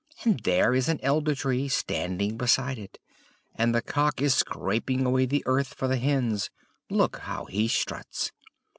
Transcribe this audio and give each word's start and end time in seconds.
And 0.23 0.39
there 0.39 0.73
is 0.73 0.89
an 0.89 0.99
Elder 1.03 1.35
Tree 1.35 1.67
standing 1.67 2.35
beside 2.35 2.79
it; 2.79 2.97
and 3.53 3.75
the 3.75 3.83
cock 3.83 4.19
is 4.19 4.33
scraping 4.33 5.05
away 5.05 5.27
the 5.27 5.43
earth 5.45 5.75
for 5.75 5.87
the 5.87 5.97
hens, 5.97 6.49
look, 6.89 7.17
how 7.17 7.45
he 7.45 7.67
struts! 7.67 8.31